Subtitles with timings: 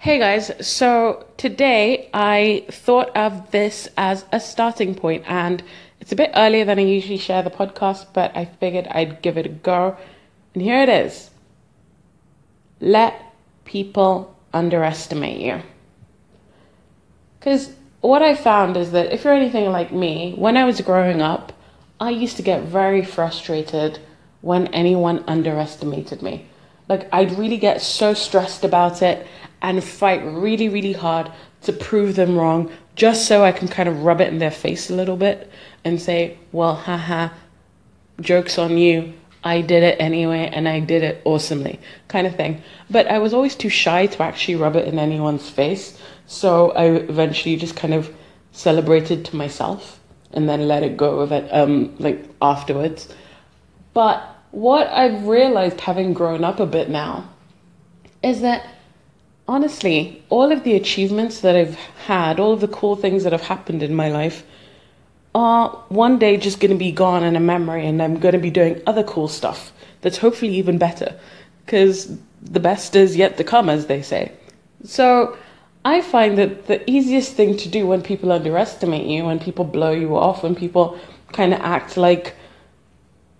[0.00, 5.60] Hey guys, so today I thought of this as a starting point, and
[6.00, 9.36] it's a bit earlier than I usually share the podcast, but I figured I'd give
[9.36, 9.96] it a go.
[10.54, 11.30] And here it is
[12.80, 13.20] Let
[13.64, 15.62] people underestimate you.
[17.40, 21.20] Because what I found is that if you're anything like me, when I was growing
[21.20, 21.52] up,
[21.98, 23.98] I used to get very frustrated
[24.42, 26.46] when anyone underestimated me.
[26.88, 29.26] Like, I'd really get so stressed about it
[29.62, 31.30] and fight really, really hard
[31.62, 34.90] to prove them wrong just so I can kind of rub it in their face
[34.90, 35.50] a little bit
[35.84, 37.28] and say, well, haha,
[38.20, 39.14] joke's on you.
[39.44, 42.62] I did it anyway and I did it awesomely, kind of thing.
[42.90, 46.00] But I was always too shy to actually rub it in anyone's face.
[46.26, 48.12] So I eventually just kind of
[48.52, 50.00] celebrated to myself
[50.32, 53.08] and then let it go of it, um, like afterwards.
[53.94, 57.28] But what I've realized having grown up a bit now
[58.22, 58.66] is that
[59.48, 61.74] honestly, all of the achievements that I've
[62.06, 64.44] had, all of the cool things that have happened in my life,
[65.34, 68.38] are one day just going to be gone in a memory, and I'm going to
[68.38, 71.18] be doing other cool stuff that's hopefully even better.
[71.64, 74.32] Because the best is yet to come, as they say.
[74.84, 75.36] So
[75.84, 79.90] I find that the easiest thing to do when people underestimate you, when people blow
[79.90, 80.98] you off, when people
[81.32, 82.34] kind of act like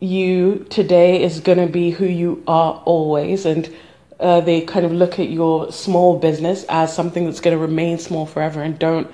[0.00, 3.74] you today is going to be who you are always, and
[4.20, 7.98] uh, they kind of look at your small business as something that's going to remain
[7.98, 9.10] small forever and don't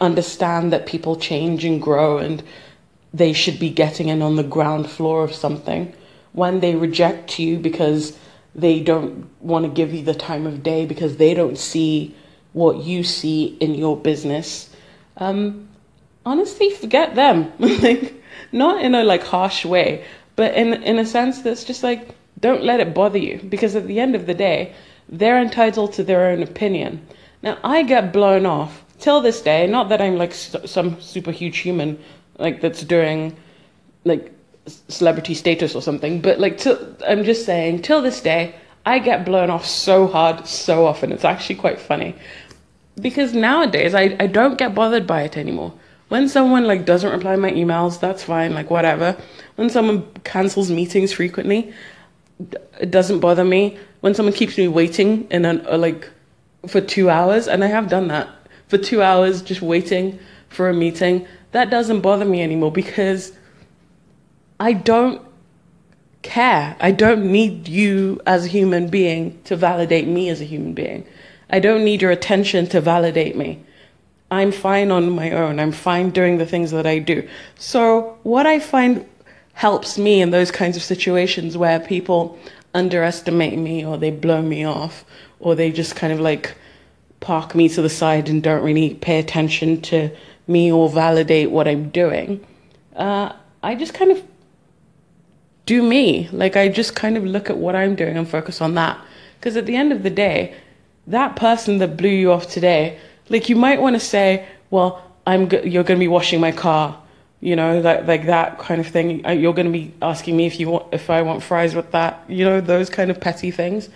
[0.00, 2.42] understand that people change and grow and
[3.12, 5.94] they should be getting in on the ground floor of something.
[6.32, 8.16] When they reject you because
[8.54, 12.14] they don't want to give you the time of day because they don't see
[12.52, 14.70] what you see in your business,
[15.16, 15.68] um,
[16.26, 17.52] honestly, forget them.
[17.58, 18.14] like,
[18.52, 20.04] not in a like harsh way,
[20.36, 23.86] but in in a sense that's just like don't let it bother you because at
[23.86, 24.74] the end of the day,
[25.08, 27.06] they're entitled to their own opinion.
[27.42, 31.58] Now, I get blown off till this day, not that I'm like some super huge
[31.58, 31.98] human
[32.38, 33.36] like that's doing
[34.04, 34.32] like
[34.66, 38.54] celebrity status or something, but like to, I'm just saying till this day,
[38.86, 41.12] I get blown off so hard so often.
[41.12, 42.14] It's actually quite funny.
[43.00, 45.72] Because nowadays I, I don't get bothered by it anymore.
[46.08, 49.16] When someone like doesn't reply my emails, that's fine, like whatever.
[49.56, 51.72] When someone cancels meetings frequently,
[52.80, 56.08] it doesn't bother me when someone keeps me waiting in an uh, like
[56.66, 58.28] for two hours, and I have done that
[58.68, 61.26] for two hours, just waiting for a meeting.
[61.52, 63.32] That doesn't bother me anymore because
[64.60, 65.22] I don't
[66.22, 66.76] care.
[66.80, 71.06] I don't need you as a human being to validate me as a human being.
[71.50, 73.64] I don't need your attention to validate me.
[74.30, 75.58] I'm fine on my own.
[75.58, 77.26] I'm fine doing the things that I do.
[77.56, 79.08] So, what I find
[79.58, 82.38] helps me in those kinds of situations where people
[82.74, 85.04] underestimate me or they blow me off
[85.40, 86.54] or they just kind of like
[87.18, 90.08] park me to the side and don't really pay attention to
[90.46, 92.46] me or validate what I'm doing.
[92.94, 94.22] Uh, I just kind of
[95.66, 96.28] do me.
[96.30, 98.96] Like I just kind of look at what I'm doing and focus on that.
[99.40, 100.54] Because at the end of the day,
[101.08, 102.96] that person that blew you off today,
[103.28, 106.52] like you might want to say, well, I'm go- you're going to be washing my
[106.52, 106.96] car
[107.40, 109.24] you know, like like that kind of thing.
[109.24, 111.92] Uh, you're going to be asking me if you want if I want fries with
[111.92, 113.88] that, you know, those kind of petty things.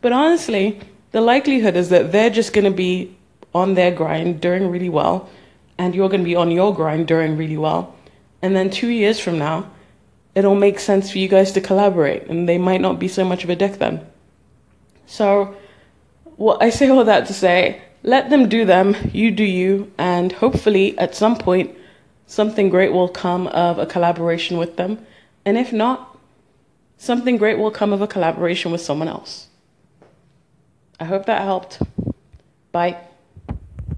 [0.00, 0.80] But honestly,
[1.12, 3.16] the likelihood is that they're just going to be
[3.54, 5.30] on their grind doing really well,
[5.78, 7.94] and you're going to be on your grind doing really well,
[8.42, 9.70] and then two years from now,
[10.34, 13.44] it'll make sense for you guys to collaborate, and they might not be so much
[13.44, 14.04] of a dick then.
[15.06, 15.56] So,
[16.36, 20.32] what I say all that to say, let them do them, you do you, and
[20.32, 21.74] hopefully at some point
[22.26, 25.04] something great will come of a collaboration with them.
[25.44, 26.18] And if not,
[26.96, 29.48] something great will come of a collaboration with someone else.
[30.98, 31.82] I hope that helped.
[32.72, 32.98] Bye.